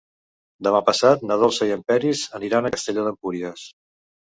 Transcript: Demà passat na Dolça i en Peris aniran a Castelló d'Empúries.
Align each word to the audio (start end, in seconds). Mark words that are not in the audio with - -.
Demà 0.67 0.79
passat 0.87 1.25
na 1.33 1.37
Dolça 1.43 1.69
i 1.69 1.75
en 1.77 1.85
Peris 1.93 2.25
aniran 2.41 2.65
a 2.65 2.73
Castelló 2.79 3.07
d'Empúries. 3.11 3.71